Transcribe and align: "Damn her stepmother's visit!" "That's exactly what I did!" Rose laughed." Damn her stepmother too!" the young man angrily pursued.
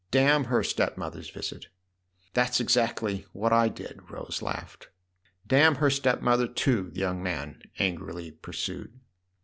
"Damn 0.09 0.45
her 0.45 0.63
stepmother's 0.63 1.29
visit!" 1.29 1.67
"That's 2.33 2.59
exactly 2.59 3.27
what 3.33 3.53
I 3.53 3.67
did!" 3.69 3.99
Rose 4.09 4.41
laughed." 4.41 4.89
Damn 5.55 5.75
her 5.75 5.91
stepmother 5.91 6.47
too!" 6.47 6.89
the 6.91 6.99
young 7.01 7.21
man 7.21 7.61
angrily 7.77 8.31
pursued. 8.31 8.99